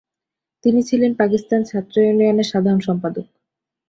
তিনি 0.63 0.79
ছিলেন 0.83 1.11
পাকিস্তান 1.15 1.61
ছাত্র 1.63 1.95
ইউনিয়নের 2.01 2.47
সাধারণ 2.51 2.79
সম্পাদক। 2.79 3.25